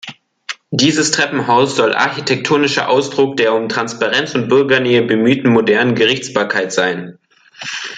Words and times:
Dieses 0.71 1.11
Treppenhaus 1.11 1.75
soll 1.75 1.93
architektonischer 1.93 2.89
Ausdruck 2.89 3.37
der 3.37 3.53
um 3.53 3.69
Transparenz 3.69 4.33
und 4.33 4.47
Bürgernähe 4.47 5.03
bemühten 5.03 5.49
modernen 5.53 5.93
Gerichtsbarkeit 5.93 6.73
sein. 6.73 7.19